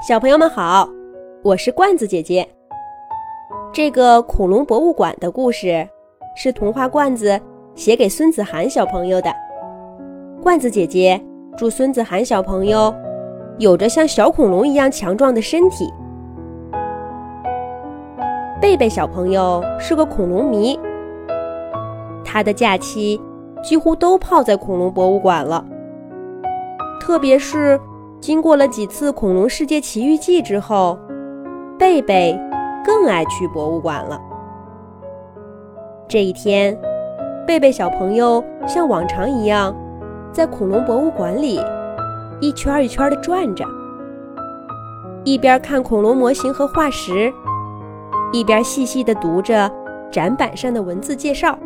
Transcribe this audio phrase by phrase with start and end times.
[0.00, 0.88] 小朋友们好，
[1.42, 2.48] 我是罐子姐姐。
[3.72, 5.86] 这个恐龙博物馆的故事
[6.36, 7.38] 是童话罐子
[7.74, 9.34] 写给孙子涵小朋友的。
[10.40, 11.20] 罐子姐姐
[11.56, 12.94] 祝孙子涵小朋友
[13.58, 15.92] 有着像小恐龙一样强壮的身体。
[18.60, 20.78] 贝贝小朋友是个恐龙迷，
[22.24, 23.20] 他的假期
[23.64, 25.66] 几乎都泡在恐龙博物馆了，
[27.00, 27.78] 特别是。
[28.20, 30.98] 经过了几次《恐龙世界奇遇记》之后，
[31.78, 32.38] 贝贝
[32.84, 34.20] 更爱去博物馆了。
[36.08, 36.76] 这一天，
[37.46, 39.74] 贝贝小朋友像往常一样，
[40.32, 41.60] 在恐龙博物馆里
[42.40, 43.64] 一圈一圈的转着，
[45.24, 47.32] 一边看恐龙模型和化石，
[48.32, 49.70] 一边细细的读着
[50.10, 51.56] 展板上的文字介绍。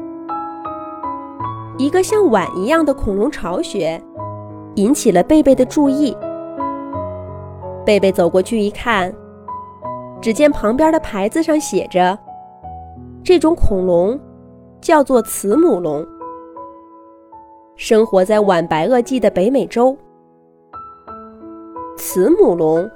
[1.78, 4.00] 一个像碗一样的恐龙巢穴
[4.75, 6.14] 引起了贝贝的注意。
[7.84, 9.12] 贝贝走过去一看，
[10.20, 12.16] 只见旁边的牌子上写着
[13.25, 14.19] ：“这种恐龙
[14.80, 16.06] 叫做慈母龙，
[17.77, 19.97] 生活在晚白垩纪的北美洲。”
[21.98, 22.88] 慈母龙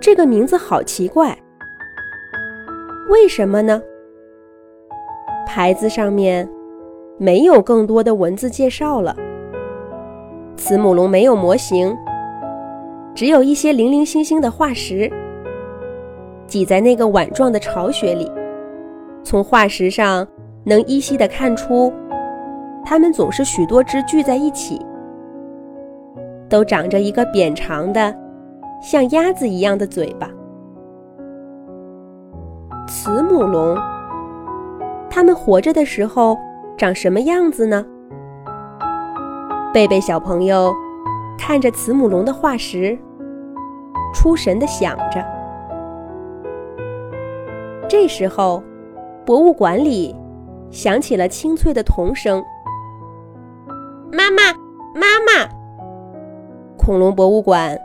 [0.00, 1.36] 这个名字好奇怪，
[3.10, 3.82] 为什么呢？
[5.46, 6.48] 牌子上面
[7.18, 9.14] 没有更多的文字介绍了。
[10.56, 11.94] 慈母龙没有模型。
[13.14, 15.10] 只有一些零零星星的化石
[16.46, 18.30] 挤在那个碗状的巢穴里，
[19.22, 20.26] 从化石上
[20.64, 21.92] 能依稀的看出，
[22.84, 24.80] 它们总是许多只聚在一起，
[26.48, 28.14] 都长着一个扁长的、
[28.82, 30.28] 像鸭子一样的嘴巴。
[32.88, 33.76] 慈母龙，
[35.08, 36.36] 它们活着的时候
[36.76, 37.84] 长什么样子呢？
[39.72, 40.72] 贝贝小朋友。
[41.44, 42.96] 看着慈母龙的化石，
[44.14, 45.20] 出神的想着。
[47.88, 48.62] 这时候，
[49.26, 50.14] 博物馆里
[50.70, 52.40] 响起了清脆的童声
[54.12, 54.52] ：“妈妈，
[54.94, 55.50] 妈妈！”
[56.78, 57.76] 恐龙博物馆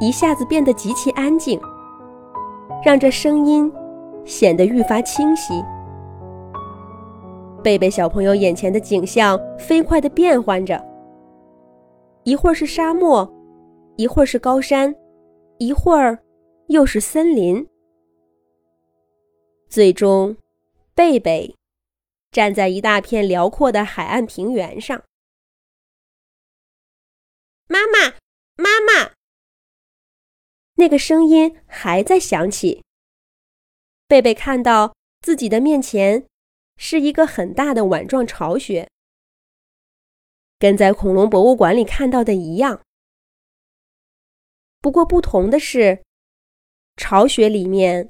[0.00, 1.60] 一下子变得极其安静，
[2.82, 3.70] 让这声音
[4.24, 5.62] 显得愈发清晰。
[7.62, 10.93] 贝贝小朋友眼前的景象飞快的变换着。
[12.24, 13.30] 一会儿是沙漠，
[13.98, 14.94] 一会儿是高山，
[15.58, 16.18] 一会儿
[16.68, 17.66] 又是森林。
[19.68, 20.34] 最终，
[20.94, 21.54] 贝贝
[22.30, 25.02] 站在一大片辽阔的海岸平原上。
[27.66, 28.14] 妈妈，
[28.56, 29.12] 妈妈！
[30.76, 32.82] 那个声音还在响起。
[34.08, 36.26] 贝贝看到自己的面前
[36.78, 38.88] 是一个很大的碗状巢穴。
[40.64, 42.80] 跟在恐龙博物馆里看到的一样，
[44.80, 46.00] 不过不同的是，
[46.96, 48.08] 巢穴里面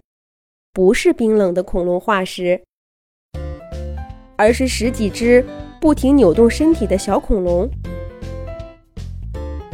[0.73, 2.63] 不是冰冷的恐龙化石，
[4.37, 5.45] 而是十几只
[5.81, 7.69] 不停扭动身体的小恐龙。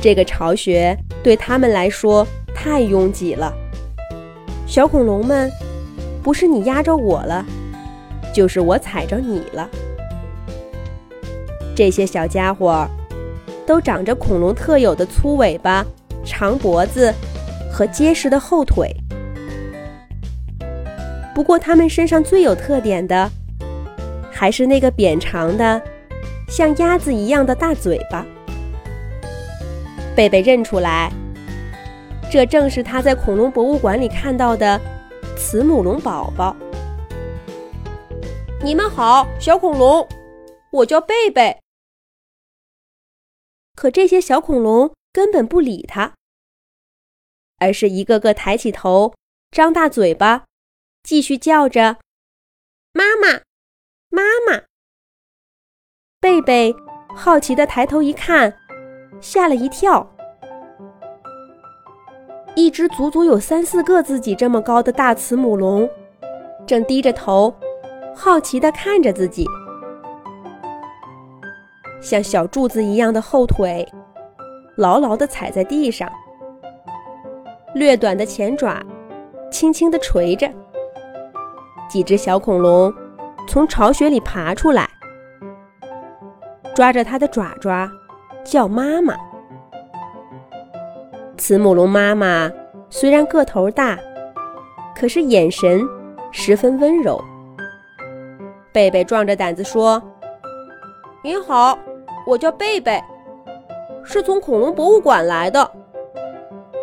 [0.00, 3.52] 这个巢穴对他们来说太拥挤了，
[4.66, 5.50] 小恐龙们，
[6.22, 7.44] 不是你压着我了，
[8.34, 9.68] 就是我踩着你了。
[11.74, 12.86] 这些小家伙
[13.66, 15.84] 都长着恐龙特有的粗尾巴、
[16.24, 17.12] 长脖子
[17.72, 18.94] 和结实的后腿。
[21.34, 23.30] 不过，它们身上最有特点的
[24.30, 25.80] 还是那个扁长的、
[26.48, 28.26] 像鸭子一样的大嘴巴。
[30.14, 31.10] 贝贝认出来，
[32.30, 34.78] 这正是他在恐龙博物馆里看到的
[35.36, 36.54] 慈母龙宝宝。
[38.62, 40.06] 你们好，小恐龙，
[40.70, 41.60] 我叫贝贝。
[43.74, 46.14] 可这些小恐龙根本不理他，
[47.58, 49.14] 而是一个个抬起头，
[49.50, 50.44] 张大嘴巴，
[51.02, 51.98] 继续叫着
[52.92, 53.42] ：“妈妈，
[54.10, 54.64] 妈妈！”
[56.20, 56.74] 贝贝
[57.16, 58.56] 好奇的抬头一看，
[59.20, 60.14] 吓了一跳。
[62.54, 65.88] 一只足足有三四个自己这么高的大慈母龙，
[66.66, 67.54] 正低着头，
[68.14, 69.46] 好奇的看着自己。
[72.00, 73.86] 像小柱子一样的后腿，
[74.76, 76.10] 牢牢地踩在地上。
[77.74, 78.82] 略短的前爪，
[79.50, 80.50] 轻轻地垂着。
[81.88, 82.92] 几只小恐龙
[83.46, 84.88] 从巢穴里爬出来，
[86.74, 87.90] 抓着它的爪爪，
[88.44, 89.14] 叫妈妈。
[91.36, 92.50] 慈母龙妈妈
[92.88, 93.98] 虽然个头大，
[94.94, 95.82] 可是眼神
[96.30, 97.22] 十分温柔。
[98.72, 100.00] 贝贝壮着胆子说
[101.22, 101.78] ：“您好。”
[102.26, 103.02] 我叫贝贝，
[104.04, 105.70] 是从恐龙博物馆来的，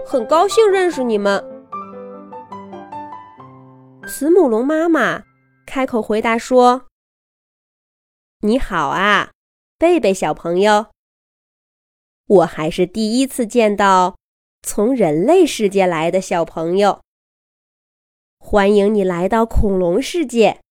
[0.05, 1.41] 很高兴认识你们。”
[4.07, 5.23] 慈母龙妈妈
[5.65, 6.85] 开口回答说
[8.41, 9.31] ：“你好啊，
[9.77, 10.87] 贝贝小朋友。
[12.25, 14.17] 我还是第一次见到
[14.63, 17.01] 从人类世界来的小朋友。
[18.39, 20.61] 欢迎你来到恐龙世界。”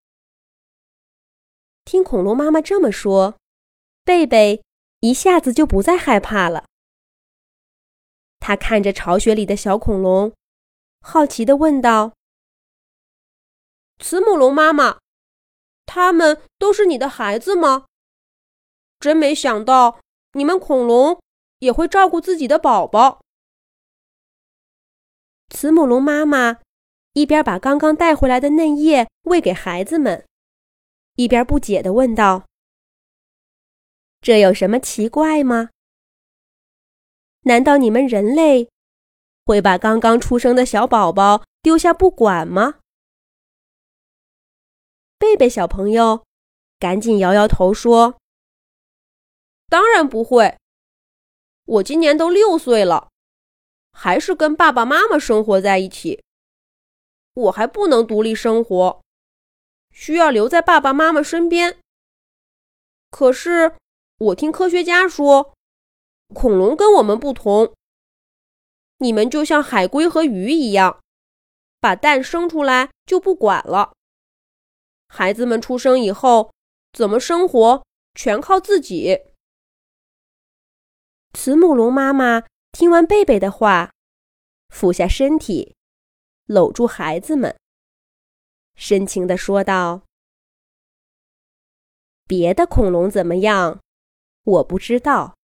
[1.84, 3.36] 听恐龙妈妈这么说，
[4.06, 4.62] 贝贝
[5.00, 6.64] 一下子就不再害怕了。
[8.38, 10.32] 他看着巢穴里的小恐龙，
[11.00, 12.12] 好奇地问道。
[13.98, 15.00] 慈母龙妈妈，
[15.86, 17.86] 他们都是你的孩子吗？
[19.00, 19.98] 真没想到
[20.34, 21.20] 你们恐龙
[21.58, 23.20] 也会照顾自己的宝宝。
[25.48, 26.60] 慈母龙妈妈
[27.14, 30.24] 一边把刚刚带回来的嫩叶喂给孩子们，
[31.16, 32.46] 一边不解地问道
[34.26, 35.70] ：“这有什么奇怪吗？
[37.42, 38.68] 难道你们人类
[39.44, 42.80] 会把刚刚出生的小宝宝丢下不管吗？”
[45.16, 46.26] 贝贝小朋友，
[46.80, 48.18] 赶紧摇摇头说
[49.70, 50.58] ：“当然不会，
[51.64, 53.08] 我今年都六岁了，
[53.92, 56.24] 还是跟爸爸妈妈生活在一起。
[57.34, 59.00] 我还不能独立生活，
[59.92, 61.78] 需要留在爸爸妈妈身边。
[63.08, 63.76] 可是
[64.18, 65.54] 我听科学家说，
[66.34, 67.74] 恐龙跟我们不同，
[68.98, 71.00] 你们就像海龟和鱼一样，
[71.80, 73.92] 把蛋生出来就不管了。”
[75.08, 76.50] 孩子们出生以后，
[76.92, 77.84] 怎么生活
[78.14, 79.20] 全靠自己。
[81.34, 83.92] 慈母龙妈妈听完贝贝的话，
[84.70, 85.76] 俯下身体，
[86.46, 87.54] 搂住孩子们，
[88.74, 90.02] 深情地说道
[92.26, 93.80] ：“别的恐龙怎么样，
[94.46, 95.36] 我不知道。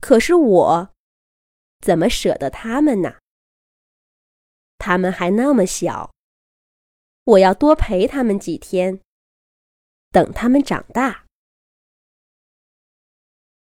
[0.00, 0.90] 可是我，
[1.80, 3.18] 怎么舍得他们呢？
[4.78, 6.12] 他们还那么小。”
[7.24, 9.00] 我要多陪他们几天，
[10.10, 11.24] 等他们长大。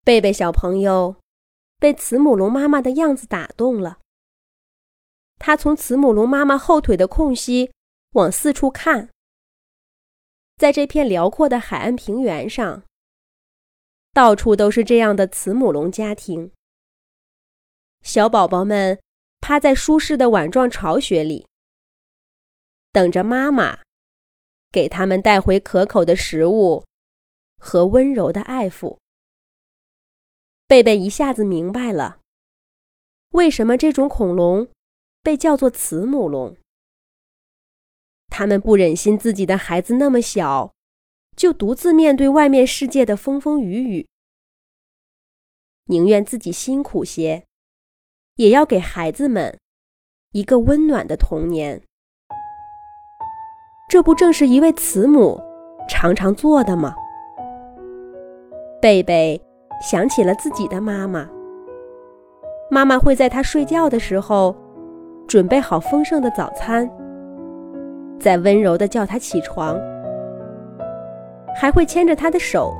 [0.03, 1.17] 贝贝小朋友
[1.77, 4.01] 被慈母龙妈妈的样子打动了，
[5.39, 7.71] 他从慈母龙妈妈后腿的空隙
[8.13, 9.11] 往四处看，
[10.57, 12.83] 在这片辽阔的海岸平原上，
[14.13, 16.51] 到处都是这样的慈母龙家庭，
[18.03, 19.01] 小宝宝们
[19.41, 21.47] 趴在舒适的碗状巢穴里。
[22.93, 23.79] 等着妈妈
[24.73, 26.85] 给他们带回可口的食物
[27.57, 28.99] 和温柔的爱抚。
[30.67, 32.19] 贝贝一下子明白了，
[33.31, 34.69] 为什么这种恐龙
[35.23, 36.57] 被叫做慈母龙。
[38.29, 40.73] 他们不忍心自己的孩子那么小，
[41.41, 44.07] 就独自面对外面世界的风风雨雨，
[45.87, 47.45] 宁愿自己辛苦些，
[48.37, 49.59] 也要给孩子们
[50.33, 51.81] 一个温暖的童年。
[53.89, 55.41] 这不正是一位慈母
[55.89, 56.95] 常常做的吗？
[58.79, 59.41] 贝贝
[59.81, 61.27] 想起了自己的妈妈。
[62.71, 64.55] 妈妈会在他睡觉的时候
[65.27, 66.87] 准备好丰盛的早餐，
[68.21, 69.81] 再温柔的叫他起床，
[71.57, 72.75] 还会牵着他的手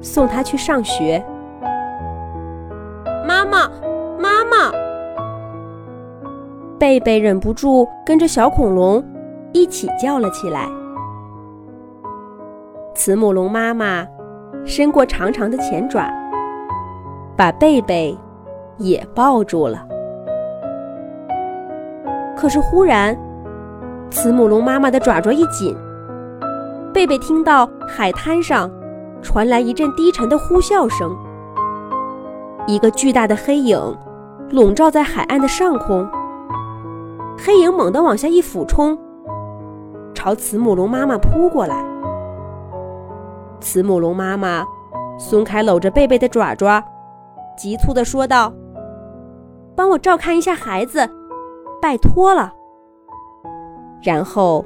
[0.00, 1.24] 送他去上学。
[3.26, 3.70] 妈妈，
[4.18, 4.72] 妈妈！
[6.78, 9.02] 贝贝忍不住跟着小恐龙。
[9.56, 10.68] 一起叫了起来。
[12.92, 14.04] 慈母龙妈妈
[14.64, 16.12] 伸过长长的前爪，
[17.36, 18.18] 把贝贝
[18.78, 19.86] 也抱住了。
[22.36, 23.16] 可是忽然，
[24.10, 25.76] 慈母龙妈妈的爪爪一紧，
[26.94, 28.70] 贝贝听到海滩上
[29.20, 31.12] 传来一阵低沉的呼啸声。
[32.68, 33.76] 一个巨大的黑影
[34.50, 36.08] 笼罩在海岸的上空，
[37.36, 38.96] 黑影猛地往下一俯冲。
[40.14, 41.84] 朝慈母龙妈妈扑过来，
[43.60, 44.64] 慈母龙妈妈
[45.18, 46.80] 松开搂着贝贝的爪爪，
[47.58, 48.52] 急促地说道
[49.74, 51.10] ：“帮我照看一下孩子，
[51.82, 52.52] 拜托了。”
[54.00, 54.64] 然后，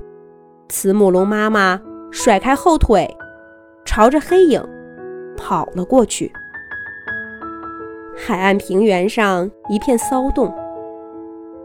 [0.68, 1.80] 慈母龙妈妈
[2.10, 3.08] 甩开后腿，
[3.84, 4.62] 朝着黑影
[5.36, 6.30] 跑了过去。
[8.16, 10.52] 海岸平原上一片骚动，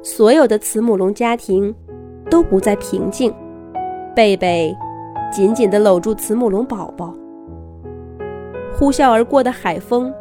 [0.04, 1.74] 所有的慈母龙家庭
[2.30, 3.34] 都不再平静。
[4.16, 4.76] 贝贝
[5.32, 7.16] 紧紧地搂住慈母龙宝宝，
[8.78, 10.14] 呼啸而过的海风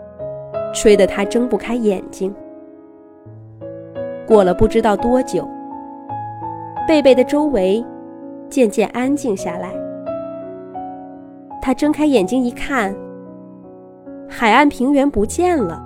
[0.73, 2.35] 吹得他睁不开眼睛。
[4.27, 5.47] 过了不知道多久，
[6.89, 7.85] 贝贝的周围
[8.49, 9.82] 渐渐安静下来。
[11.63, 12.93] 他睁开眼睛一看，
[14.29, 15.81] 海岸平原不见了。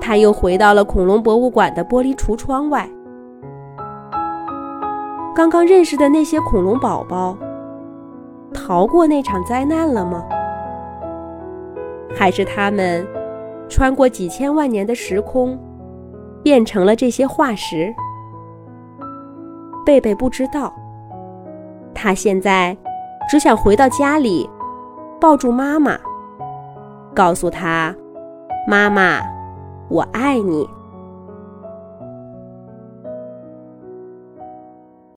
[0.00, 2.88] 他又回到了恐龙博物馆的玻璃橱窗外。
[5.34, 7.36] 刚刚认识的那些恐龙宝宝，
[8.54, 10.24] 逃过那场灾难了吗？
[12.14, 13.04] 还是他们
[13.68, 15.58] 穿过几千万年的时空，
[16.44, 17.92] 变成了这些化石？
[19.84, 20.72] 贝贝不知道。
[21.92, 22.76] 他现在
[23.28, 24.48] 只想回到家里，
[25.20, 25.98] 抱住妈妈，
[27.14, 27.94] 告诉她
[28.68, 29.20] ：“妈妈，
[29.88, 30.68] 我爱你。”